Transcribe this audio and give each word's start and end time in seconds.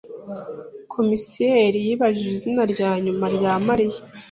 Komiseri 0.93 1.77
yibajije 1.87 2.31
izina 2.37 2.63
rya 2.73 2.91
nyuma 3.03 3.25
rya 3.35 3.53
Mariya. 3.67 3.99